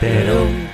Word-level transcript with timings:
Terum, 0.00 0.68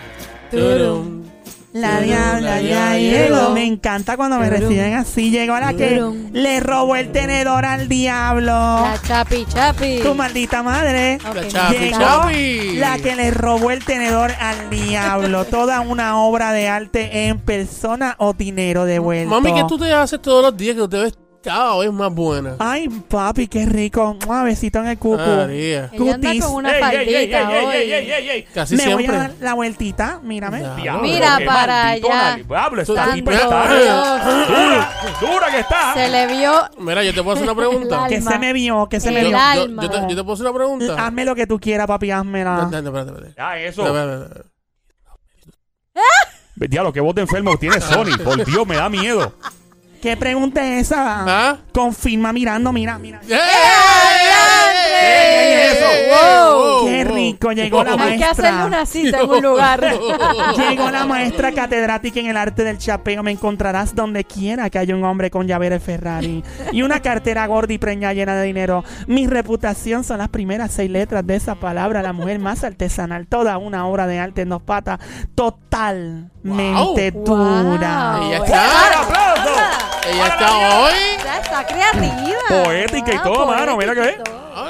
Turum. 0.51 1.25
La 1.73 1.99
diabla 2.01 2.61
ya 2.61 2.97
llegó. 2.97 3.51
Me 3.51 3.65
encanta 3.65 4.17
cuando 4.17 4.39
me 4.39 4.49
reciben 4.49 4.95
así. 4.95 5.31
Llegó 5.33 5.59
la 5.59 5.73
que 5.75 6.01
le 6.33 6.61
robó 6.61 6.95
el 6.95 7.11
tenedor 7.11 7.65
al 7.65 7.89
diablo. 7.89 8.53
La 8.53 8.97
chapi 9.05 9.45
chapi. 9.47 9.99
Tu 10.01 10.15
maldita 10.15 10.63
madre. 10.63 11.19
La 11.35 11.49
chapi, 11.49 11.77
Llegó 11.77 11.99
chapi. 11.99 12.77
la 12.77 12.99
que 12.99 13.17
le 13.17 13.33
robó 13.33 13.73
el 13.73 13.85
tenedor 13.85 14.31
al 14.39 14.71
diablo. 14.71 15.45
Toda 15.51 15.81
una 15.81 16.19
obra 16.19 16.53
de 16.53 16.69
arte 16.69 17.27
en 17.27 17.41
persona 17.41 18.15
o 18.19 18.35
dinero 18.35 18.85
devuelto. 18.85 19.31
Mami, 19.31 19.53
¿qué 19.55 19.65
tú 19.67 19.77
te 19.77 19.93
haces 19.93 20.23
todos 20.23 20.43
los 20.45 20.57
días 20.57 20.77
que 20.77 20.83
tú 20.83 20.89
te 20.89 20.99
ves 20.99 21.19
cada 21.45 21.79
vez 21.79 21.93
más 21.93 22.13
buena? 22.13 22.57
Ay, 22.59 22.89
papi, 22.89 23.47
qué 23.47 23.67
rico. 23.67 24.17
Un 24.27 24.45
besito 24.45 24.79
en 24.81 24.87
el 24.89 24.99
cucu. 24.99 25.19
María. 25.19 25.91
Ella 25.93 26.15
anda 26.15 26.29
Cutis. 26.31 26.45
con 26.45 26.55
una 26.55 26.71
Ey, 26.71 26.75
ey, 26.75 26.81
faldita 26.81 27.11
ey, 27.11 27.15
ey, 27.25 27.35
ey, 27.35 27.65
hoy. 27.67 27.75
ey, 27.77 27.93
ey, 27.93 28.11
ey, 28.11 28.31
ey. 28.31 28.43
Casi 28.55 28.77
Me 28.77 28.85
voy 28.85 28.93
a 28.93 28.97
siempre. 28.97 29.19
dar 29.19 29.33
la 29.41 29.55
vueltita. 29.55 30.21
Mírame. 30.23 30.59
Diablo, 30.83 31.03
Mira 31.03 31.37
qué 31.39 31.45
para 31.45 31.85
maldito 31.85 32.09
allá. 32.13 32.85
Santo 32.87 33.15
tipa 33.15 33.33
está 33.35 33.75
Dios. 33.75 34.49
dura, 34.49 34.93
dura 35.21 35.51
que 35.51 35.61
está. 35.61 35.95
Se 35.95 36.09
le 36.09 36.27
vio 36.27 36.53
Mira, 36.79 37.05
yo 37.05 37.15
te 37.15 37.23
puedo 37.23 37.37
hacer 37.37 37.45
una 37.49 37.55
pregunta. 37.61 38.07
Que 38.09 38.17
alma. 38.17 38.31
se 38.33 38.39
me 38.39 38.53
vio, 38.53 38.89
que 38.89 39.01
se 39.01 39.11
me 39.11 39.21
El 39.21 39.27
Yo, 39.31 39.31
vio. 39.31 39.39
yo- 39.55 39.63
alma. 39.63 39.83
yo 39.83 39.91
te, 39.91 39.97
yo 40.01 40.09
te 40.09 40.15
puedo 40.25 40.33
hacer 40.33 40.47
una 40.47 40.57
pregunta. 40.57 41.07
Hazme 41.07 41.25
lo 41.25 41.35
que 41.35 41.47
tú 41.47 41.61
quieras, 41.61 41.87
papi, 41.87 42.11
házmela. 42.11 42.63
Espérate, 42.65 42.87
espérate, 42.89 43.11
espérate. 43.11 43.35
Ya, 43.37 43.59
eso. 43.59 43.83
Espérate, 43.87 44.13
espérate, 44.15 44.41
espérate. 44.41 44.55
Diablo, 46.69 46.93
qué 46.93 47.01
voz 47.01 47.15
de 47.15 47.23
enfermo 47.23 47.57
tiene 47.59 47.81
Sony. 47.81 48.17
Por 48.23 48.45
Dios, 48.45 48.67
me 48.67 48.77
da 48.77 48.89
miedo. 48.89 49.35
¿Qué 50.05 50.19
pregunta 50.19 50.63
es 50.67 50.89
esa? 50.89 51.25
¿Ah? 51.27 51.57
Confirma 51.73 52.31
mirando, 52.31 52.71
mira, 52.75 52.99
mira. 52.99 53.23
¡Eh! 53.27 53.35
¡Ey, 55.01 55.01
ey, 55.01 55.73
eso! 55.73 55.87
¡Wow! 56.51 56.87
Qué 56.87 57.05
rico, 57.05 57.53
llegó 57.53 57.83
la 57.83 57.93
Hay 57.95 58.19
que 58.19 58.25
hacerle 58.25 58.51
maestra. 58.53 58.67
una 58.67 58.85
cita 58.85 59.21
en 59.23 59.31
un 59.31 59.43
lugar. 59.43 59.81
Llegó 60.59 60.91
la 60.91 61.07
maestra 61.07 61.53
catedrática 61.53 62.21
en 62.21 62.27
el 62.27 62.37
arte 62.37 62.65
del 62.65 62.77
chapeo. 62.77 63.23
Me 63.23 63.31
encontrarás 63.31 63.95
donde 63.95 64.25
quiera 64.25 64.69
que 64.69 64.79
haya 64.79 64.95
un 64.95 65.05
hombre 65.05 65.31
con 65.31 65.47
llavero 65.47 65.75
de 65.75 65.81
Ferrari 65.81 66.45
y 66.71 66.83
una 66.83 67.01
cartera 67.01 67.47
gorda 67.47 67.73
y 67.73 67.79
preñada 67.79 68.13
llena 68.13 68.37
de 68.37 68.45
dinero. 68.45 68.85
Mi 69.07 69.27
reputación 69.27 70.05
son 70.05 70.19
las 70.19 70.29
primeras 70.29 70.71
seis 70.71 70.91
letras 70.91 71.27
de 71.27 71.37
esa 71.37 71.55
palabra. 71.55 72.03
La 72.03 72.13
mujer 72.13 72.39
más 72.41 72.63
artesanal. 72.63 73.27
Toda 73.27 73.57
una 73.57 73.87
obra 73.87 74.07
de 74.07 74.19
arte 74.19 74.43
en 74.43 74.51
dos 74.51 74.61
patas. 74.61 74.99
Totalmente 75.35 77.11
Wow. 77.13 77.25
dura. 77.25 78.21
Ella 78.23 78.37
Wow. 78.39 78.45
está. 78.45 79.34
Ella 80.11 80.27
está 80.27 80.79
hoy. 80.79 80.93
Ya 81.25 81.39
está 81.41 81.67
creativa. 81.67 82.63
Poética 82.65 83.15
y 83.15 83.19
todo, 83.23 83.47
mano, 83.47 83.77
mira 83.77 83.95
que 83.95 84.01
ve. 84.01 84.17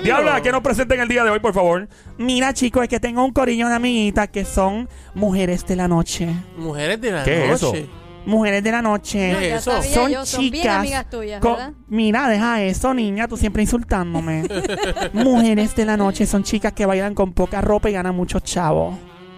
Diabla, 0.03 0.41
¿qué 0.41 0.51
nos 0.53 0.63
presenten 0.63 1.01
el 1.01 1.09
día 1.09 1.25
de 1.25 1.31
hoy, 1.31 1.41
por 1.41 1.53
favor? 1.53 1.89
Mira, 2.19 2.53
chicos, 2.55 2.83
es 2.85 2.89
que 2.89 3.01
tengo 3.01 3.25
un 3.25 3.33
corillo 3.33 3.69
de 3.69 3.75
amiguitas 3.75 4.29
que 4.29 4.45
son 4.45 4.89
mujeres 5.15 5.67
de 5.67 5.77
la 5.77 5.89
noche. 5.89 6.29
Mujeres 6.57 7.01
de 7.01 7.11
la 7.11 7.25
¿Qué 7.25 7.53
es 7.53 7.63
noche. 7.63 7.79
eso? 7.81 7.89
Mujeres 8.27 8.65
de 8.65 8.71
la 8.73 8.81
noche. 8.81 9.19
¿Qué 9.39 9.49
Ya 9.51 9.57
es 9.57 9.61
eso? 9.63 9.73
sabía 9.83 9.95
Son 9.95 10.11
yo, 10.11 10.25
son 10.27 10.41
bien 10.41 10.53
chicas. 10.55 10.77
amigas 10.79 11.11
tuyas, 11.11 11.41
Co- 11.41 11.51
¿verdad? 11.57 11.73
Mira, 11.89 12.29
deja 12.29 12.63
eso, 12.63 12.95
niña, 12.95 13.29
tú 13.29 13.37
siempre 13.37 13.63
insultándome. 13.63 14.45
Mujeres 15.13 15.75
de 15.77 15.85
la 15.85 15.97
noche 15.99 16.25
son 16.27 16.43
chicas 16.43 16.73
que 16.73 16.87
bailan 16.87 17.15
con 17.15 17.33
poca 17.35 17.61
ropa 17.61 17.91
y 17.91 17.93
ganan 17.93 18.15
muchos 18.15 18.43
chavos. 18.43 18.97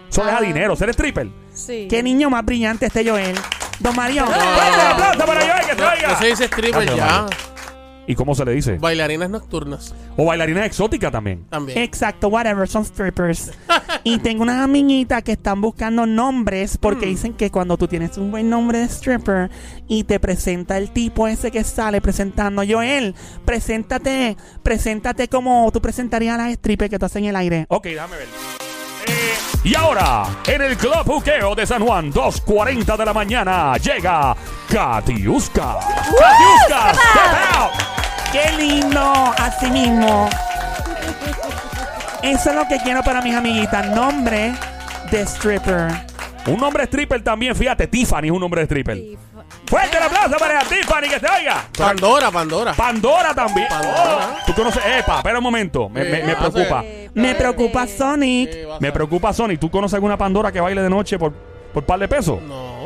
Eso 0.09 0.23
deja 0.23 0.37
Ah. 0.37 0.41
dinero, 0.41 0.75
ser 0.77 0.89
stripper. 0.91 1.27
Sí. 1.53 1.87
Qué 1.89 2.01
niño 2.01 2.29
más 2.29 2.45
brillante 2.45 2.85
este 2.85 3.07
Joel. 3.07 3.35
Don 3.79 3.93
Mario. 3.95 4.25
¡Fuerte 4.25 4.73
el 4.73 4.87
aplauso 4.87 5.26
No, 6.07 6.17
se 6.19 6.25
dice 6.27 6.45
stripper 6.45 6.85
Gracias, 6.85 6.95
ya. 6.97 7.21
Mario. 7.23 7.37
¿Y 8.09 8.15
cómo 8.15 8.33
se 8.35 8.45
le 8.45 8.53
dice? 8.53 8.77
Bailarinas 8.77 9.29
nocturnas 9.29 9.93
O 10.15 10.23
bailarina 10.23 10.65
exótica 10.65 11.11
también. 11.11 11.43
también. 11.49 11.77
Exacto, 11.79 12.29
whatever, 12.29 12.65
son 12.65 12.85
strippers. 12.85 13.51
y 14.05 14.17
tengo 14.19 14.43
unas 14.43 14.61
amiguitas 14.61 15.21
que 15.23 15.33
están 15.33 15.59
buscando 15.59 16.05
nombres 16.05 16.77
porque 16.77 17.05
Mm. 17.05 17.09
dicen 17.09 17.33
que 17.33 17.51
cuando 17.51 17.75
tú 17.77 17.85
tienes 17.89 18.17
un 18.17 18.31
buen 18.31 18.49
nombre 18.49 18.77
de 18.79 18.85
stripper 18.85 19.51
y 19.89 20.05
te 20.05 20.21
presenta 20.21 20.77
el 20.77 20.91
tipo 20.91 21.27
ese 21.27 21.51
que 21.51 21.65
sale 21.65 21.99
presentando, 21.99 22.63
Joel, 22.65 23.13
preséntate, 23.43 24.37
preséntate 24.63 25.27
como 25.27 25.69
tú 25.73 25.81
presentarías 25.81 26.35
a 26.39 26.43
las 26.47 26.53
strippers 26.53 26.89
que 26.89 26.99
tú 26.99 27.05
haces 27.07 27.17
en 27.17 27.25
el 27.25 27.35
aire. 27.35 27.65
Ok, 27.67 27.83
déjame 27.87 28.15
ver. 28.15 28.27
Y 29.63 29.75
ahora, 29.75 30.23
en 30.45 30.61
el 30.61 30.77
Club 30.77 31.03
Juqueo 31.05 31.53
de 31.53 31.65
San 31.65 31.83
Juan, 31.85 32.11
2.40 32.13 32.95
de 32.97 33.05
la 33.05 33.13
mañana, 33.13 33.75
llega 33.77 34.35
Katiuska. 34.71 35.75
¡Katiuska, 36.17 36.93
step 36.93 37.57
out! 37.57 37.71
¡Qué 38.31 38.51
lindo! 38.57 39.33
Así 39.37 39.69
mismo. 39.69 40.29
Eso 42.23 42.49
es 42.49 42.55
lo 42.55 42.67
que 42.67 42.77
quiero 42.79 43.03
para 43.03 43.21
mis 43.21 43.35
amiguitas. 43.35 43.87
Nombre 43.89 44.53
de 45.11 45.21
stripper. 45.25 45.91
Un 46.45 46.57
nombre 46.59 46.85
stripper 46.85 47.21
también, 47.21 47.53
fíjate, 47.55 47.87
Tiffany 47.87 48.25
es 48.27 48.31
un 48.31 48.39
nombre 48.39 48.61
de 48.61 48.65
stripper. 48.65 48.97
Fuerte 49.65 49.97
el 49.97 50.03
aplauso 50.03 50.37
para 50.37 50.61
Tiffany, 50.61 51.09
que 51.09 51.19
se 51.19 51.27
oiga. 51.27 51.65
Pandora, 51.77 52.31
Pandora. 52.31 52.73
Pandora 52.73 53.33
también. 53.33 53.67
Pandora. 53.67 54.29
Oh, 54.31 54.45
Tú 54.45 54.53
conoces, 54.53 54.81
epa, 54.85 55.17
espera 55.17 55.39
un 55.39 55.43
momento, 55.43 55.89
me, 55.89 56.05
me- 56.05 56.23
me 56.23 56.35
preocupa. 56.37 56.83
Me 57.17 57.35
preocupa 57.35 57.87
Sonic. 57.87 58.51
¿Qué 58.51 58.65
va 58.65 58.77
a 58.77 58.79
Me 58.79 58.91
preocupa 58.91 59.33
Sony. 59.33 59.57
¿Tú 59.59 59.69
conoces 59.69 59.95
alguna 59.95 60.17
Pandora 60.17 60.51
que 60.51 60.59
baile 60.61 60.81
de 60.81 60.89
noche 60.89 61.17
por, 61.19 61.33
por 61.73 61.83
par 61.85 61.99
de 61.99 62.07
pesos? 62.07 62.41
No. 62.41 62.77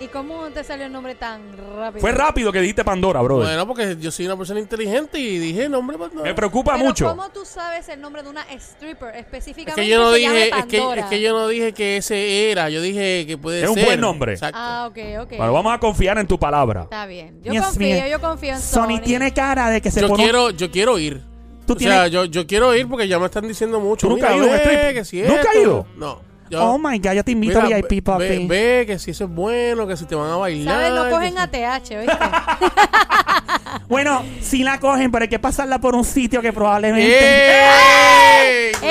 ¿Y 0.00 0.06
cómo 0.06 0.48
te 0.50 0.62
salió 0.62 0.86
el 0.86 0.92
nombre 0.92 1.16
tan 1.16 1.40
rápido? 1.76 2.00
Fue 2.00 2.12
rápido 2.12 2.52
que 2.52 2.60
dijiste 2.60 2.84
Pandora, 2.84 3.20
brother. 3.20 3.46
Bueno, 3.48 3.66
porque 3.66 3.96
yo 3.98 4.12
soy 4.12 4.26
una 4.26 4.36
persona 4.36 4.60
inteligente 4.60 5.18
y 5.18 5.38
dije 5.38 5.68
nombre 5.68 5.98
Pandora. 5.98 6.22
Me 6.22 6.34
preocupa 6.34 6.74
Pero 6.74 6.84
mucho. 6.84 7.08
¿cómo 7.08 7.28
tú 7.30 7.44
sabes 7.44 7.88
el 7.88 8.00
nombre 8.00 8.22
de 8.22 8.28
una 8.28 8.42
stripper 8.52 9.08
Es 9.16 9.22
específicamente 9.22 9.82
que 9.82 9.88
yo 9.88 9.98
no 9.98 10.12
se 10.12 10.20
llame 10.20 10.36
dije, 10.44 10.50
es 10.56 10.66
que, 10.66 10.78
Pandora? 10.78 11.00
es 11.00 11.06
que 11.08 11.20
yo 11.20 11.32
no 11.32 11.48
dije 11.48 11.72
que 11.72 11.96
ese 11.96 12.48
era, 12.52 12.70
yo 12.70 12.80
dije 12.80 13.24
que 13.26 13.38
puede 13.38 13.64
Es 13.64 13.68
un 13.68 13.74
ser. 13.74 13.86
buen 13.86 14.00
nombre. 14.00 14.34
Exacto. 14.34 14.56
Ah, 14.60 14.86
ok, 14.88 14.98
ok. 15.22 15.30
Bueno, 15.36 15.52
vamos 15.52 15.72
a 15.74 15.78
confiar 15.80 16.16
en 16.18 16.28
tu 16.28 16.38
palabra. 16.38 16.82
Está 16.82 17.04
bien. 17.06 17.40
Yo 17.42 17.50
Dios 17.50 17.64
confío, 17.66 17.96
mío. 17.96 18.06
yo 18.08 18.20
confío 18.20 18.52
en 18.54 18.60
Sony 18.60 18.98
Sony. 18.98 19.00
tiene 19.02 19.34
cara 19.34 19.68
de 19.68 19.80
que 19.80 19.90
se 19.90 20.00
yo 20.00 20.06
pone. 20.06 20.22
quiero, 20.22 20.50
yo 20.50 20.70
quiero 20.70 20.96
ir. 21.00 21.22
Tú 21.68 21.74
o 21.74 21.78
sea, 21.78 22.04
tienes- 22.04 22.10
yo, 22.10 22.24
yo 22.24 22.46
quiero 22.46 22.74
ir 22.74 22.88
porque 22.88 23.06
ya 23.06 23.18
me 23.20 23.26
están 23.26 23.46
diciendo 23.46 23.78
mucho. 23.78 24.08
¿Tú 24.08 24.14
nunca 24.14 24.30
Mira, 24.30 24.34
has 24.34 24.36
ido 24.38 24.44
a 24.44 24.50
un 24.50 24.52
ve, 24.56 24.74
strip? 24.74 24.94
que 24.96 25.04
si 25.04 25.22
¿Nunca 25.22 25.50
has 25.50 25.56
ido? 25.56 25.86
No. 25.96 26.20
Yo, 26.50 26.64
Oh 26.64 26.78
my 26.78 26.98
god, 26.98 27.12
yo 27.12 27.22
te 27.24 27.32
invito 27.32 27.60
mira, 27.60 27.76
a 27.76 27.80
VIP, 27.82 27.90
ve, 27.96 28.02
papi. 28.02 28.46
ve 28.46 28.84
que 28.86 28.98
si 28.98 29.10
eso 29.10 29.24
es 29.24 29.30
bueno, 29.30 29.86
que 29.86 29.98
si 29.98 30.06
te 30.06 30.14
van 30.14 30.30
a 30.30 30.36
bailar. 30.36 30.74
¿Sabes? 30.76 30.92
No 30.92 31.10
cogen 31.10 31.32
si- 31.34 31.38
ATH, 31.38 31.90
¿oíste? 31.98 32.16
Bueno, 33.88 34.24
si 34.40 34.62
la 34.64 34.80
cogen, 34.80 35.10
pero 35.10 35.22
hay 35.24 35.28
que 35.28 35.38
pasarla 35.38 35.78
por 35.78 35.94
un 35.94 36.04
sitio 36.04 36.40
que 36.42 36.52
probablemente. 36.52 37.06
¡Ey! 37.18 38.72
¡Ey, 38.82 38.88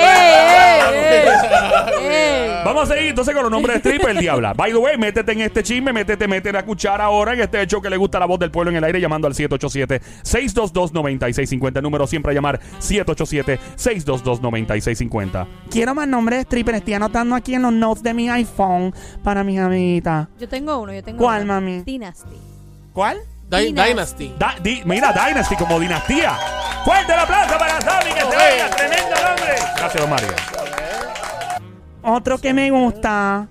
ey! 0.94 1.28
¡Ey! 1.28 1.97
Vamos 2.64 2.90
a 2.90 2.94
seguir 2.94 3.10
entonces 3.10 3.34
con 3.34 3.42
los 3.44 3.50
nombres 3.52 3.82
de 3.82 3.90
stripper, 3.90 4.18
diabla. 4.18 4.52
By 4.54 4.72
the 4.72 4.78
way, 4.78 4.96
métete 4.98 5.32
en 5.32 5.40
este 5.42 5.62
chisme, 5.62 5.92
métete, 5.92 6.26
mete 6.28 6.52
la 6.52 6.64
cuchara 6.64 7.04
ahora 7.04 7.32
en 7.34 7.40
este 7.40 7.60
hecho 7.62 7.80
que 7.80 7.88
le 7.90 7.96
gusta 7.96 8.18
la 8.18 8.26
voz 8.26 8.38
del 8.38 8.50
pueblo 8.50 8.70
en 8.70 8.76
el 8.76 8.84
aire, 8.84 9.00
llamando 9.00 9.26
al 9.26 9.34
787-622-9650. 9.34 11.76
El 11.76 11.82
número 11.82 12.06
siempre 12.06 12.32
a 12.32 12.34
llamar 12.34 12.60
787-622-9650. 12.80 15.46
Quiero 15.70 15.94
más 15.94 16.08
nombres 16.08 16.38
de 16.40 16.42
stripper. 16.42 16.74
Estoy 16.76 16.94
anotando 16.94 17.34
aquí 17.34 17.54
en 17.54 17.62
los 17.62 17.72
notes 17.72 18.02
de 18.02 18.12
mi 18.14 18.28
iPhone 18.28 18.92
para 19.22 19.42
mis 19.44 19.58
amiguitas. 19.60 20.28
Yo 20.38 20.48
tengo 20.48 20.78
uno, 20.78 20.92
yo 20.92 21.02
tengo 21.02 21.18
¿Cuál, 21.18 21.42
uno. 21.44 21.54
mami? 21.54 21.82
Dynasty. 21.82 22.36
¿Cuál? 22.92 23.18
Di- 23.48 23.72
Dynasty. 23.72 23.88
Dynasty. 23.90 24.34
Da- 24.38 24.56
di- 24.62 24.82
mira, 24.84 25.12
Dynasty 25.12 25.56
como 25.56 25.80
dinastía. 25.80 26.36
Fuerte 26.84 27.12
el 27.12 27.18
aplauso 27.18 27.58
para 27.58 27.80
Sammy, 27.80 28.12
que 28.12 28.20
se 28.20 28.26
oiga. 28.26 28.70
Tremendo 28.76 29.14
nombre. 29.16 29.54
Gracias, 29.76 30.00
don 30.02 30.10
Mario. 30.10 30.28
Otro 32.10 32.38
que 32.38 32.54
me 32.54 32.70
gusta. 32.70 33.46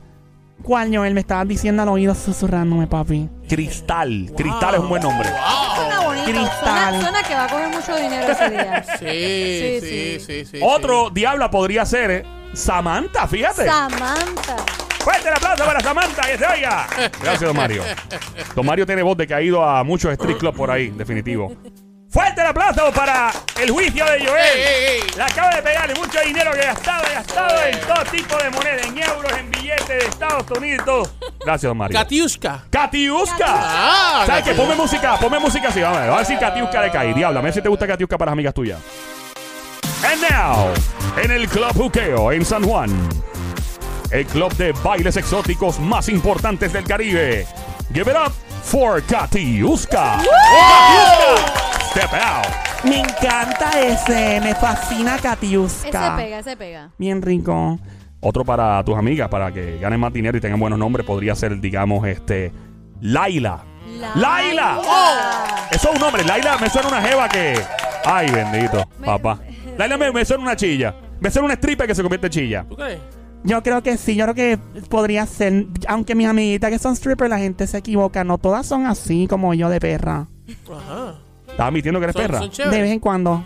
¿Cuál, 0.63 0.95
Joel? 0.95 1.13
Me 1.13 1.19
estabas 1.21 1.47
diciendo 1.47 1.83
al 1.83 1.89
oído 1.89 2.15
susurrándome, 2.15 2.87
papi. 2.87 3.29
Cristal. 3.47 4.31
Cristal 4.35 4.73
es 4.75 4.79
un 4.81 4.89
buen 4.89 5.03
nombre. 5.03 5.29
Suena 5.75 5.99
bonito. 6.01 6.25
Cristal. 6.25 6.49
Suena, 6.63 7.01
suena 7.01 7.23
que 7.23 7.33
va 7.35 7.43
a 7.45 7.47
coger 7.47 7.69
mucho 7.69 7.95
dinero 7.95 8.31
ese 8.31 8.49
día. 8.49 8.83
Sí, 8.99 9.05
Sí, 9.05 9.79
sí, 9.79 10.19
sí. 10.19 10.19
sí, 10.19 10.45
sí. 10.45 10.59
Otro 10.63 11.09
diabla 11.11 11.51
podría 11.51 11.85
ser 11.85 12.11
eh, 12.11 12.23
Samantha, 12.53 13.27
fíjate. 13.27 13.65
Samantha. 13.67 14.55
Fuerte 14.99 15.29
el 15.29 15.35
aplauso 15.35 15.63
para 15.63 15.79
Samantha, 15.79 16.21
que 16.23 16.37
se 16.37 16.45
oiga. 16.47 16.87
Gracias, 17.21 17.41
don 17.41 17.55
Mario. 17.55 17.83
Don 18.55 18.65
Mario 18.65 18.85
tiene 18.85 19.03
voz 19.03 19.15
de 19.15 19.27
que 19.27 19.33
ha 19.35 19.41
ido 19.41 19.63
a 19.63 19.83
muchos 19.83 20.11
street 20.13 20.37
clubs 20.37 20.57
por 20.57 20.71
ahí, 20.71 20.89
definitivo. 20.89 21.55
Fuerte 22.17 22.41
el 22.41 22.47
aplauso 22.47 22.91
para 22.93 23.31
el 23.61 23.69
juicio 23.69 24.03
de 24.03 24.25
Joel. 24.25 24.41
Ey, 24.43 24.63
ey, 24.63 24.85
ey. 24.87 25.01
Le 25.15 25.21
acaba 25.21 25.51
de 25.51 25.61
pegarle 25.61 25.93
mucho 25.93 26.19
dinero 26.25 26.49
que 26.51 26.61
ha 26.61 26.73
gastado, 26.73 27.03
ha 27.05 27.13
gastado 27.13 27.63
en 27.63 27.79
todo 27.81 28.03
tipo 28.09 28.37
de 28.37 28.49
moneda, 28.49 28.81
en 28.87 28.97
euros, 28.97 29.31
en 29.37 29.51
billetes 29.51 29.87
de 29.87 29.97
Estados 29.99 30.49
Unidos. 30.57 31.13
Gracias, 31.45 31.75
Mario. 31.75 31.95
Katiuska. 31.95 32.63
Katiuska. 32.71 33.45
Ah, 33.47 34.23
¿Sabes 34.25 34.45
qué? 34.45 34.53
Ponme 34.55 34.73
música, 34.73 35.15
ponme 35.19 35.37
música 35.37 35.67
así. 35.67 35.79
Vamos 35.79 35.99
a 35.99 36.01
ver, 36.01 36.09
vamos 36.09 36.25
a 36.25 36.27
decir 36.27 36.39
Katiuska 36.39 36.81
de 36.81 36.89
caí. 36.89 37.13
Diabla, 37.13 37.39
a 37.39 37.43
ver 37.43 37.53
si 37.53 37.61
te 37.61 37.69
gusta 37.69 37.85
Katiuska 37.85 38.17
para 38.17 38.29
las 38.29 38.33
amigas 38.33 38.55
tuyas. 38.55 38.79
And 40.03 40.19
now, 40.31 40.73
en 41.23 41.29
el 41.29 41.47
Club 41.47 41.71
Juqueo 41.75 42.31
en 42.31 42.43
San 42.43 42.63
Juan, 42.63 42.89
el 44.09 44.25
club 44.25 44.51
de 44.55 44.71
bailes 44.71 45.17
exóticos 45.17 45.79
más 45.79 46.09
importantes 46.09 46.73
del 46.73 46.83
Caribe. 46.83 47.45
Give 47.93 48.09
it 48.11 48.17
up 48.17 48.33
for 48.63 49.03
Katiuska. 49.03 50.17
Katiuska, 50.17 51.66
step 51.97 52.13
out. 52.13 52.45
Me 52.83 52.99
encanta 52.99 53.71
ese. 53.81 54.39
Me 54.41 54.53
fascina 54.55 55.15
Ese 55.15 55.23
Katiuska. 55.23 56.15
pega, 56.15 56.39
ese 56.39 56.55
pega. 56.55 56.89
Bien 56.97 57.21
rico. 57.21 57.79
Otro 58.19 58.43
para 58.45 58.83
tus 58.83 58.95
amigas, 58.97 59.29
para 59.29 59.51
que 59.51 59.77
ganen 59.79 59.99
más 59.99 60.11
dinero 60.13 60.37
y 60.37 60.41
tengan 60.41 60.59
buenos 60.59 60.77
nombres, 60.79 61.05
podría 61.05 61.35
ser, 61.35 61.59
digamos, 61.59 62.05
este. 62.07 62.51
Laila. 63.01 63.63
¡Laila! 64.15 64.79
Eso 65.71 65.89
es 65.89 65.95
un 65.95 66.01
nombre. 66.01 66.23
Laila 66.23 66.57
me 66.57 66.69
suena 66.69 66.87
una 66.89 67.01
jeva 67.01 67.27
que. 67.29 67.59
Ay, 68.05 68.29
bendito, 68.31 68.83
Me- 68.99 69.05
papá. 69.05 69.39
Laila 69.77 69.97
me, 69.97 70.11
me 70.11 70.25
suena 70.25 70.43
una 70.43 70.55
chilla. 70.55 70.95
Me 71.19 71.31
suena 71.31 71.45
una 71.45 71.53
stripper 71.55 71.87
que 71.87 71.95
se 71.95 72.01
convierte 72.03 72.27
en 72.27 72.31
chilla. 72.31 72.65
¿Tú 72.67 72.75
crees? 72.75 72.99
Yo 73.43 73.61
creo 73.63 73.81
que 73.81 73.97
sí, 73.97 74.15
yo 74.15 74.25
creo 74.25 74.35
que 74.35 74.57
podría 74.89 75.25
ser. 75.25 75.67
Aunque 75.87 76.15
mis 76.15 76.27
amiguitas 76.27 76.69
que 76.69 76.79
son 76.79 76.95
strippers, 76.95 77.29
la 77.29 77.37
gente 77.39 77.65
se 77.65 77.77
equivoca. 77.77 78.23
No 78.23 78.37
todas 78.37 78.65
son 78.65 78.85
así 78.87 79.27
como 79.27 79.53
yo 79.53 79.69
de 79.69 79.79
perra. 79.79 80.27
Ajá. 80.71 81.15
¿Estás 81.57 81.69
admitiendo 81.69 81.99
que 81.99 82.03
eres 82.03 82.13
Son- 82.13 82.21
perra? 82.21 82.39
son 82.51 82.69
De 82.69 82.81
vez 82.81 82.91
en 82.91 82.99
cuando. 82.99 83.43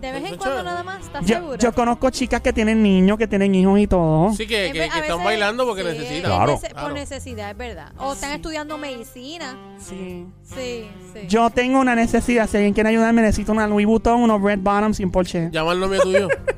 De 0.00 0.10
vez 0.10 0.24
en 0.32 0.36
cuando 0.36 0.64
nada 0.64 0.82
más, 0.82 1.00
¿estás 1.04 1.24
Yo, 1.24 1.36
segura? 1.36 1.58
yo 1.58 1.72
conozco 1.72 2.10
chicas 2.10 2.40
que 2.40 2.52
tienen 2.52 2.82
niños, 2.82 3.16
que 3.16 3.28
tienen 3.28 3.54
hijos 3.54 3.78
y 3.78 3.86
todo. 3.86 4.32
Sí, 4.32 4.48
que, 4.48 4.66
En 4.66 4.72
que- 4.72 4.80
ve- 4.80 4.88
que 4.90 4.98
están 4.98 5.22
bailando 5.22 5.64
porque 5.64 5.82
sí, 5.82 5.86
necesitan. 5.90 6.16
es 6.16 6.22
Claro. 6.24 6.52
nece- 6.56 6.70
Claro. 6.72 6.88
Por 6.88 6.92
necesidad, 6.94 7.50
es 7.52 7.56
verdad. 7.56 7.92
O 7.98 8.14
están 8.14 8.32
estudiando 8.32 8.76
medicina. 8.78 9.56
Sí. 9.78 10.26
Sí, 10.42 10.88
sí. 11.14 11.20
Yo 11.28 11.50
tengo 11.50 11.78
una 11.78 11.94
necesidad. 11.94 12.48
Si 12.50 12.56
alguien 12.56 12.74
quiere 12.74 12.88
ayudarme, 12.88 13.22
necesito 13.22 13.52
una 13.52 13.68
Louis 13.68 13.86
Vuitton, 13.86 14.20
unos 14.20 14.42
Red 14.42 14.58
Bottoms 14.58 14.96
sin 14.96 15.12
Porsche. 15.12 15.50
Llama 15.52 15.70
al 15.70 15.78
novio 15.78 16.00
tuyo. 16.02 16.28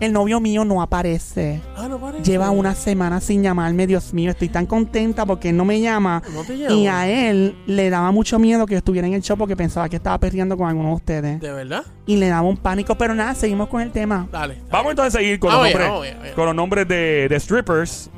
El 0.00 0.12
novio 0.12 0.38
mío 0.38 0.64
no 0.64 0.80
aparece. 0.80 1.60
ah, 1.76 1.88
no 1.88 1.98
parece. 1.98 2.22
Lleva 2.22 2.50
una 2.50 2.74
semana 2.76 3.20
sin 3.20 3.42
llamarme, 3.42 3.86
Dios 3.86 4.14
mío. 4.14 4.30
Estoy 4.30 4.48
tan 4.48 4.64
contenta 4.66 5.26
porque 5.26 5.48
él 5.48 5.56
no 5.56 5.64
me 5.64 5.80
llama. 5.80 6.22
No 6.32 6.44
te 6.44 6.54
Y 6.54 6.84
llama. 6.84 7.00
a 7.00 7.08
él 7.08 7.56
le 7.66 7.90
daba 7.90 8.12
mucho 8.12 8.38
miedo 8.38 8.64
que 8.66 8.74
yo 8.74 8.78
estuviera 8.78 9.08
en 9.08 9.14
el 9.14 9.22
show 9.22 9.36
porque 9.36 9.56
pensaba 9.56 9.88
que 9.88 9.96
estaba 9.96 10.16
perreando 10.18 10.56
con 10.56 10.68
alguno 10.68 10.90
de 10.90 10.94
ustedes. 10.94 11.40
¿De 11.40 11.50
verdad? 11.52 11.82
Y 12.06 12.16
le 12.16 12.28
daba 12.28 12.42
un 12.48 12.56
pánico. 12.56 12.94
Pero 12.96 13.14
nada, 13.14 13.34
seguimos 13.34 13.68
con 13.68 13.80
el 13.80 13.90
tema. 13.90 14.28
Dale. 14.30 14.58
Vamos 14.70 14.90
entonces 14.90 15.14
a 15.16 15.18
seguir 15.18 15.40
con, 15.40 15.50
Vamos 15.50 15.72
los, 15.72 15.80
nombres, 15.88 16.32
con 16.36 16.46
los 16.46 16.54
nombres 16.54 16.86
de, 16.86 17.26
de 17.28 17.40
strippers. 17.40 18.08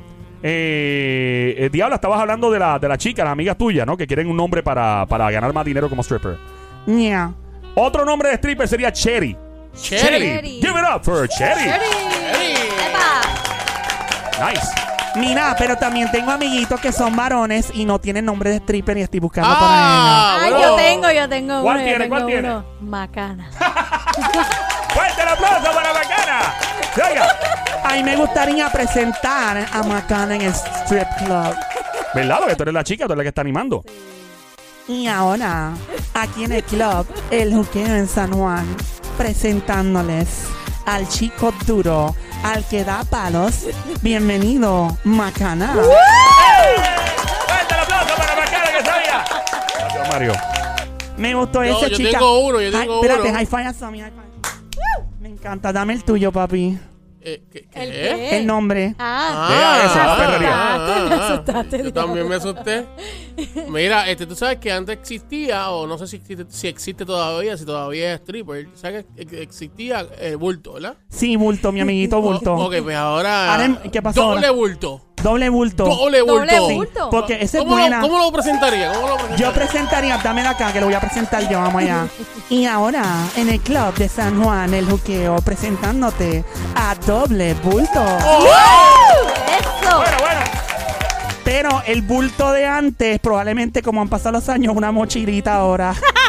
Eh, 0.43 1.55
eh, 1.57 1.69
Diabla, 1.71 1.95
estabas 1.95 2.19
hablando 2.19 2.51
de 2.51 2.59
la, 2.59 2.77
de 2.77 2.87
la 2.87 2.97
chica, 2.97 3.23
las 3.23 3.33
amigas 3.33 3.57
tuyas, 3.57 3.85
¿no? 3.87 3.97
Que 3.97 4.05
quieren 4.05 4.27
un 4.27 4.37
nombre 4.37 4.61
para, 4.61 5.05
para 5.07 5.29
ganar 5.31 5.51
más 5.53 5.65
dinero 5.65 5.89
como 5.89 6.01
stripper. 6.03 6.37
Ña. 6.85 7.33
Otro 7.75 8.05
nombre 8.05 8.29
de 8.29 8.35
stripper 8.35 8.67
sería 8.67 8.91
Cherry. 8.91 9.35
Cherry. 9.75 10.59
Give 10.61 10.71
it 10.77 10.85
up 10.95 11.03
for 11.03 11.27
Cherry. 11.27 11.71
Nice. 14.39 14.67
Mira, 15.15 15.55
pero 15.57 15.75
también 15.77 16.09
tengo 16.09 16.31
amiguitos 16.31 16.79
que 16.79 16.91
son 16.93 17.15
varones 17.15 17.69
y 17.73 17.83
no 17.83 17.99
tienen 17.99 18.23
nombre 18.25 18.49
de 18.49 18.55
stripper 18.57 18.97
y 18.97 19.01
estoy 19.01 19.19
buscando 19.19 19.49
Ah, 19.53 20.37
Ay, 20.41 20.51
bueno. 20.51 20.69
yo 20.69 20.75
tengo, 20.77 21.11
yo 21.11 21.27
tengo 21.29 21.61
¿Cuál 21.61 21.77
uno. 21.77 21.85
tiene? 21.85 22.03
yo 22.05 22.09
¿Cuál 22.09 22.19
tengo 22.21 22.31
tiene? 22.31 22.49
uno. 22.49 22.65
Macana. 22.79 23.51
¡Fuerte 24.93 25.21
el 25.21 25.27
aplauso 25.27 25.71
para 25.73 25.91
Bacana! 25.93 26.53
Venga. 26.95 27.27
para. 27.81 27.89
A 27.91 27.95
mí 27.97 28.03
me 28.03 28.15
gustaría 28.15 28.69
presentar 28.71 29.67
a 29.71 29.83
Macana 29.83 30.35
en 30.35 30.41
el 30.43 30.53
strip 30.53 31.07
club. 31.17 31.55
¿Verdad? 32.13 32.37
Porque 32.39 32.55
tú 32.55 32.63
eres 32.63 32.73
la 32.73 32.83
chica, 32.83 33.05
tú 33.05 33.11
eres 33.13 33.17
la 33.17 33.23
que 33.23 33.29
está 33.29 33.41
animando. 33.41 33.83
Y 34.87 35.07
ahora, 35.07 35.71
aquí 36.13 36.45
en 36.45 36.53
el 36.53 36.63
club, 36.63 37.05
el 37.29 37.53
juqueo 37.53 37.85
en 37.95 38.07
San 38.07 38.31
Juan, 38.31 38.65
presentándoles 39.17 40.27
al 40.85 41.07
chico 41.07 41.53
duro, 41.65 42.15
al 42.43 42.65
que 42.67 42.83
da 42.83 43.03
palos. 43.03 43.65
Bienvenido, 44.01 44.97
Macana. 45.03 45.73
¡Fuerte 45.73 47.73
el 47.73 47.79
aplauso 47.79 48.15
para 48.15 48.35
Bacana 48.35 48.65
que 48.77 48.85
sabía! 48.85 49.23
Gracias, 49.79 50.09
Mario. 50.09 50.33
Me 51.17 51.35
gustó 51.35 51.63
Yo- 51.63 51.77
ese 51.77 51.89
yo 51.91 51.97
chica. 51.97 52.11
tengo 52.19 52.39
uno, 52.47 52.61
yo 52.61 52.67
Ay, 52.67 52.71
tengo 52.85 52.95
espérate, 53.01 53.29
uno. 53.29 53.37
high 53.37 53.45
five 53.45 53.65
a 53.67 53.73
Sammy, 53.73 54.01
high 54.01 54.11
five. 54.11 54.21
Me 55.19 55.29
encanta, 55.29 55.71
dame 55.71 55.93
el 55.93 56.03
tuyo, 56.03 56.31
papi. 56.31 56.79
Eh, 57.23 57.43
¿qué, 57.51 57.67
qué? 57.71 57.83
¿El 57.83 57.91
qué? 57.91 58.37
El 58.37 58.47
nombre. 58.47 58.95
Ah, 58.97 59.49
ah, 59.93 60.15
perrería. 60.17 60.49
ah, 60.53 61.05
Me 61.07 61.15
ah. 61.15 61.27
asustaste, 61.33 61.83
Yo 61.83 61.93
también 61.93 62.27
me 62.27 62.35
asusté. 62.35 62.85
Mira, 63.69 64.09
este, 64.09 64.25
tú 64.25 64.35
sabes 64.35 64.57
que 64.57 64.71
antes 64.71 64.97
existía, 64.97 65.69
o 65.69 65.85
no 65.85 65.97
sé 65.97 66.07
si 66.07 66.15
existe, 66.17 66.45
si 66.49 66.67
existe 66.67 67.05
todavía, 67.05 67.55
si 67.57 67.65
todavía 67.65 68.13
es 68.15 68.21
stripper. 68.21 68.67
¿Sabes 68.73 69.05
que 69.15 69.21
ex- 69.21 69.33
existía 69.33 70.05
el 70.19 70.37
bulto, 70.37 70.73
verdad? 70.73 70.97
Sí, 71.09 71.35
bulto, 71.35 71.71
mi 71.71 71.81
amiguito 71.81 72.19
bulto. 72.21 72.53
O- 72.55 72.65
ok, 72.67 72.75
pues 72.83 72.95
ahora. 72.95 73.53
Ahora, 73.53 73.81
¿qué 73.91 74.01
pasó 74.01 74.21
Doble 74.21 74.47
ahora? 74.47 74.51
bulto. 74.51 75.01
Doble 75.23 75.49
bulto. 75.49 75.85
Doble 75.85 76.21
bulto. 76.21 76.35
Doble 76.39 76.57
Sí, 76.67 76.73
bulto. 76.75 77.09
porque 77.11 77.33
ese 77.41 77.57
es 77.57 77.63
¿Cómo, 77.63 77.75
buena. 77.75 78.01
lo, 78.01 78.07
¿Cómo 78.07 78.19
lo 78.23 78.31
presentaría? 78.31 78.91
¿Cómo 78.93 79.07
lo 79.07 79.15
presentaría? 79.15 79.47
Yo 79.47 79.53
presentaría, 79.53 80.17
dámela 80.17 80.49
acá, 80.51 80.71
que 80.73 80.79
lo 80.79 80.87
voy 80.87 80.95
a 80.95 80.99
presentar 80.99 81.47
yo, 81.49 81.59
vamos 81.59 81.81
allá. 81.81 82.07
Y 82.49 82.65
ahora, 82.65 83.03
en 83.37 83.47
el 83.47 83.61
club 83.61 83.93
de 83.95 84.09
San 84.09 84.43
Juan, 84.43 84.73
el 84.73 84.85
juqueo, 84.85 85.37
presentándote 85.37 86.43
a 86.75 86.95
doble 86.95 87.53
bulto. 87.63 88.01
¡Oh! 88.01 88.45
¡Eso! 89.47 89.97
Bueno, 89.97 90.17
bueno. 90.19 90.41
Pero 91.45 91.81
el 91.87 92.01
bulto 92.01 92.51
de 92.51 92.65
antes, 92.65 93.19
probablemente 93.19 93.81
como 93.81 94.01
han 94.01 94.09
pasado 94.09 94.33
los 94.33 94.49
años, 94.49 94.75
una 94.75 94.91
mochilita 94.91 95.55
ahora. 95.55 95.93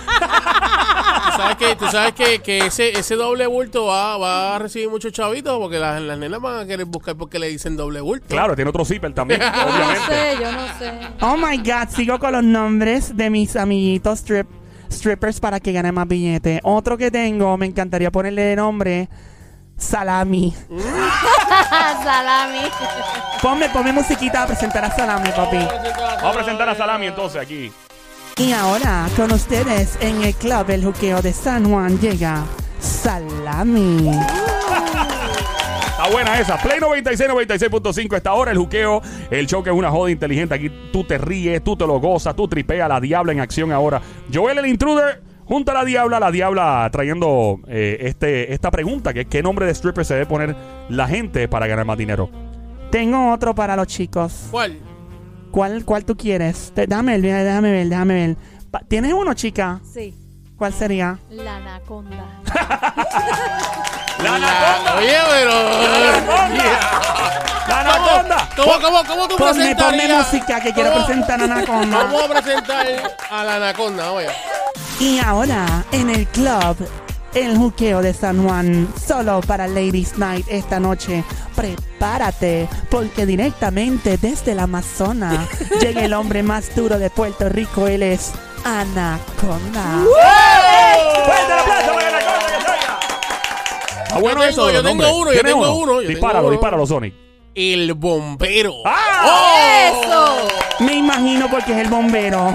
Tú 1.42 1.48
sabes 1.48 1.56
que, 1.56 1.76
tú 1.76 1.86
sabes 1.88 2.12
que, 2.14 2.38
que 2.40 2.58
ese, 2.66 2.98
ese 2.98 3.16
doble 3.16 3.46
bulto 3.46 3.86
va, 3.86 4.16
va 4.16 4.56
a 4.56 4.58
recibir 4.58 4.88
muchos 4.88 5.12
chavitos 5.12 5.58
porque 5.58 5.78
las, 5.78 6.00
las 6.00 6.16
nenas 6.18 6.40
van 6.40 6.60
a 6.60 6.66
querer 6.66 6.86
buscar 6.86 7.16
porque 7.16 7.38
le 7.38 7.48
dicen 7.48 7.76
doble 7.76 8.00
bulto. 8.00 8.26
Claro, 8.28 8.54
tiene 8.54 8.68
otro 8.70 8.84
zipper 8.84 9.12
también, 9.12 9.40
Yo 9.42 9.46
no 9.50 9.62
obviamente. 9.74 10.06
sé, 10.06 10.36
yo 10.40 10.52
no 10.52 10.66
sé. 10.78 10.92
Oh 11.20 11.36
my 11.36 11.56
God, 11.58 11.88
sigo 11.94 12.18
con 12.18 12.32
los 12.32 12.44
nombres 12.44 13.16
de 13.16 13.30
mis 13.30 13.56
amiguitos 13.56 14.20
strip, 14.20 14.46
strippers 14.90 15.40
para 15.40 15.58
que 15.60 15.72
ganen 15.72 15.94
más 15.94 16.06
billetes. 16.06 16.60
Otro 16.62 16.96
que 16.96 17.10
tengo, 17.10 17.56
me 17.56 17.66
encantaría 17.66 18.10
ponerle 18.10 18.42
de 18.42 18.56
nombre 18.56 19.08
Salami. 19.76 20.54
Salami. 22.04 22.60
Ponme, 23.40 23.68
ponme 23.70 23.92
musiquita 23.92 24.44
a 24.44 24.46
presentar 24.46 24.84
a 24.84 24.90
Salami, 24.94 25.30
papi. 25.30 25.56
Vamos 25.56 26.24
a 26.24 26.32
presentar 26.32 26.68
a 26.68 26.74
Salami 26.76 27.06
entonces 27.06 27.40
aquí. 27.42 27.72
Y 28.38 28.52
ahora, 28.52 29.08
con 29.16 29.30
ustedes 29.32 29.98
en 30.00 30.22
el 30.22 30.34
club 30.34 30.70
El 30.70 30.84
Juqueo 30.84 31.20
de 31.20 31.32
San 31.32 31.70
Juan 31.70 31.98
llega 31.98 32.44
Salami. 32.78 34.08
Está 34.08 36.10
buena 36.10 36.40
esa. 36.40 36.56
Play 36.56 36.80
96, 36.80 37.30
96.5. 37.30 38.16
Esta 38.16 38.32
hora 38.32 38.50
el 38.50 38.58
juqueo. 38.58 39.02
El 39.30 39.46
show 39.46 39.62
que 39.62 39.70
es 39.70 39.76
una 39.76 39.90
joda 39.90 40.10
inteligente. 40.10 40.54
Aquí 40.54 40.70
tú 40.92 41.04
te 41.04 41.18
ríes, 41.18 41.62
tú 41.62 41.76
te 41.76 41.86
lo 41.86 42.00
gozas, 42.00 42.34
tú 42.34 42.48
tripeas. 42.48 42.88
La 42.88 43.00
diabla 43.00 43.32
en 43.32 43.40
acción 43.40 43.70
ahora. 43.70 44.00
Joel 44.32 44.58
el 44.58 44.66
intruder. 44.66 45.22
Junto 45.44 45.72
a 45.72 45.74
la 45.74 45.84
diabla, 45.84 46.18
la 46.18 46.30
diabla 46.30 46.88
trayendo 46.90 47.60
eh, 47.66 47.98
este, 48.00 48.54
esta 48.54 48.70
pregunta, 48.70 49.12
que 49.12 49.22
es 49.22 49.26
qué 49.26 49.42
nombre 49.42 49.66
de 49.66 49.72
stripper 49.72 50.04
se 50.04 50.14
debe 50.14 50.26
poner 50.26 50.56
la 50.88 51.06
gente 51.06 51.46
para 51.48 51.66
ganar 51.66 51.84
más 51.84 51.98
dinero. 51.98 52.30
Tengo 52.90 53.32
otro 53.32 53.54
para 53.54 53.76
los 53.76 53.88
chicos. 53.88 54.46
¿Cuál? 54.50 54.78
¿Cuál, 55.52 55.84
cuál 55.84 56.04
tú 56.04 56.16
quieres? 56.16 56.72
Te- 56.74 56.86
Déjame 56.88 57.18
ver, 57.20 57.44
déjame 57.44 57.70
ver, 57.70 57.88
déjame 57.88 58.14
ver. 58.26 58.36
Pa- 58.70 58.80
¿Tienes 58.88 59.12
uno, 59.12 59.34
chica? 59.34 59.80
Sí, 59.92 60.16
¿Cuál 60.56 60.72
sería? 60.72 61.18
la 61.30 61.56
anaconda. 61.56 62.24
¡La 64.22 64.34
anaconda! 64.36 64.94
Oye, 64.96 65.16
pero. 65.30 65.52
¡La 67.68 67.80
anaconda! 67.80 68.48
¿Cómo, 68.56 68.72
cómo, 68.80 68.98
cómo 69.06 69.28
tú 69.28 69.36
Ponme, 69.36 69.52
ponme 69.52 69.74
presentarías? 69.74 70.32
música 70.32 70.60
que 70.60 70.72
quiero 70.72 70.92
¿Cómo- 70.92 71.06
presentar 71.06 71.40
a 71.40 71.44
Anaconda. 71.44 71.96
Vamos 72.04 72.22
a 72.22 72.28
presentar 72.28 72.86
a 73.30 73.44
la 73.44 73.56
anaconda, 73.56 74.12
oye. 74.12 74.28
Y 75.00 75.18
ahora, 75.18 75.84
en 75.90 76.10
el 76.10 76.26
club, 76.28 76.76
el 77.34 77.56
juqueo 77.56 78.02
de 78.02 78.12
San 78.14 78.42
Juan, 78.46 78.88
solo 79.06 79.40
para 79.40 79.66
Ladies 79.66 80.18
Night 80.18 80.46
esta 80.48 80.78
noche. 80.80 81.24
Prepárate, 81.56 82.68
porque 82.90 83.26
directamente 83.26 84.16
desde 84.18 84.52
el 84.52 84.60
Amazonas 84.60 85.46
llega 85.80 86.04
el 86.04 86.12
hombre 86.14 86.42
más 86.42 86.74
duro 86.74 86.98
de 86.98 87.10
Puerto 87.10 87.48
Rico. 87.48 87.86
Él 87.86 88.02
es 88.02 88.32
Anaconda. 88.64 90.04
¡Fuerte 91.24 91.52
el 91.52 91.58
aplauso 91.58 91.94
para 91.94 92.10
la 92.10 92.16
anaconda 92.18 92.46
que 92.46 92.62
salga! 92.64 93.00
Ah, 94.14 94.18
bueno 94.20 94.42
Yo 94.42 94.48
eso 94.48 94.66
tengo- 94.66 94.68
de 94.68 94.74
yo 94.74 94.82
tengo 94.82 95.16
uno, 95.16 95.26
yo 95.32 95.32
¿Tienes 95.40 95.52
tengo 95.52 95.74
uno, 95.76 95.92
yo 95.94 95.98
tengo 96.00 96.08
dispáralo, 96.10 96.40
uno. 96.46 96.50
dispáralo, 96.52 96.86
Sonic. 96.86 97.14
El 97.54 97.92
bombero. 97.94 98.72
¡Ah! 98.86 99.90
¡Eso! 100.02 100.48
Me 100.80 100.94
imagino 100.94 101.48
porque 101.50 101.72
es 101.72 101.78
el 101.78 101.88
bombero. 101.88 102.50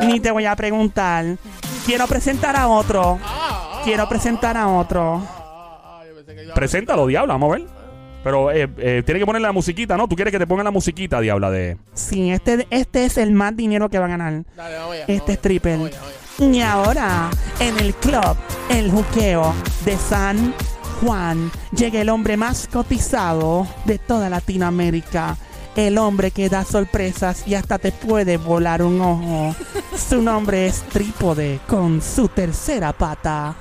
Ni 0.00 0.20
te 0.20 0.30
voy 0.30 0.44
a 0.44 0.54
preguntar. 0.56 1.24
Quiero 1.86 2.06
presentar 2.06 2.54
a 2.54 2.68
otro. 2.68 3.18
Quiero 3.84 4.08
presentar 4.08 4.56
a 4.56 4.68
otro. 4.68 5.22
Preséntalo, 6.54 7.06
diabla, 7.06 7.34
vamos 7.34 7.54
a 7.54 7.58
ver. 7.58 7.68
Pero 8.22 8.50
eh, 8.50 8.68
eh, 8.76 9.02
tiene 9.04 9.18
que 9.18 9.26
ponerle 9.26 9.48
la 9.48 9.52
musiquita, 9.52 9.96
¿no? 9.96 10.06
Tú 10.06 10.14
quieres 10.14 10.30
que 10.30 10.38
te 10.38 10.46
pongan 10.46 10.64
la 10.64 10.70
musiquita, 10.70 11.20
diabla, 11.20 11.50
de... 11.50 11.78
Sí, 11.94 12.30
este, 12.30 12.66
este 12.70 13.06
es 13.06 13.16
el 13.16 13.32
más 13.32 13.56
dinero 13.56 13.88
que 13.88 13.98
va 13.98 14.04
a 14.04 14.08
ganar. 14.08 14.44
Dale, 14.56 14.76
vamos 14.76 14.96
Este 15.08 15.38
vamos 15.42 15.62
vamos 15.62 15.90
allá. 16.38 16.52
Y 16.52 16.60
ahora, 16.60 17.30
en 17.60 17.78
el 17.78 17.94
club, 17.94 18.36
el 18.68 18.90
juqueo 18.90 19.54
de 19.84 19.96
San 19.96 20.54
Juan, 21.00 21.50
llega 21.74 22.00
el 22.00 22.10
hombre 22.10 22.36
más 22.36 22.68
cotizado 22.68 23.66
de 23.86 23.98
toda 23.98 24.28
Latinoamérica. 24.28 25.36
El 25.76 25.98
hombre 25.98 26.30
que 26.30 26.48
da 26.48 26.64
sorpresas 26.64 27.46
y 27.46 27.54
hasta 27.54 27.78
te 27.78 27.92
puede 27.92 28.36
volar 28.36 28.82
un 28.82 29.00
ojo. 29.00 29.54
Su 29.96 30.20
nombre 30.20 30.66
es 30.66 30.82
Trípode 30.82 31.60
con 31.66 32.02
su 32.02 32.28
tercera 32.28 32.92
pata. 32.92 33.56